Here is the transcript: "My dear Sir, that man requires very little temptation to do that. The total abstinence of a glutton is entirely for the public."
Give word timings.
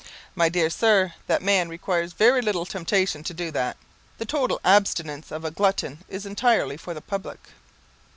"My 0.33 0.49
dear 0.49 0.71
Sir, 0.71 1.13
that 1.27 1.43
man 1.43 1.69
requires 1.69 2.13
very 2.13 2.41
little 2.41 2.65
temptation 2.65 3.23
to 3.23 3.35
do 3.35 3.51
that. 3.51 3.77
The 4.17 4.25
total 4.25 4.59
abstinence 4.65 5.29
of 5.31 5.45
a 5.45 5.51
glutton 5.51 5.99
is 6.09 6.25
entirely 6.25 6.75
for 6.75 6.95
the 6.95 7.01
public." 7.01 7.49